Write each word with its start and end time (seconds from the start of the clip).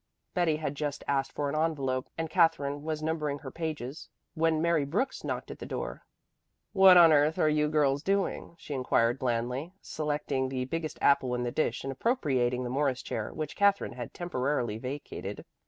Betty 0.33 0.55
had 0.55 0.73
just 0.73 1.03
asked 1.07 1.31
for 1.31 1.47
an 1.47 1.55
envelope 1.55 2.09
and 2.17 2.27
Katherine 2.27 2.81
was 2.81 3.03
numbering 3.03 3.37
her 3.37 3.51
pages 3.51 4.09
when 4.33 4.59
Mary 4.59 4.83
Brooks 4.83 5.23
knocked 5.23 5.51
at 5.51 5.59
the 5.59 5.65
door. 5.67 6.07
"What 6.73 6.97
on 6.97 7.13
earth 7.13 7.37
are 7.37 7.47
you 7.47 7.67
girls 7.69 8.01
doing?" 8.01 8.55
she 8.57 8.73
inquired 8.73 9.19
blandly, 9.19 9.75
selecting 9.79 10.49
the 10.49 10.65
biggest 10.65 10.97
apple 11.03 11.35
in 11.35 11.43
the 11.43 11.51
dish 11.51 11.83
and 11.83 11.91
appropriating 11.91 12.63
the 12.63 12.71
Morris 12.71 13.03
chair, 13.03 13.31
which 13.31 13.55
Katherine 13.55 13.93
had 13.93 14.11
temporarily 14.11 14.79
vacated. 14.79 15.45